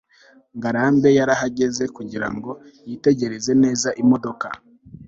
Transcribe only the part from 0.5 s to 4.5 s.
ngarambe yarahagaze kugira ngo yitegereze neza imodoka